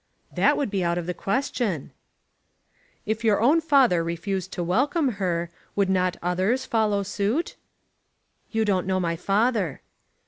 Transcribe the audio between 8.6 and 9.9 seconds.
don't know my father."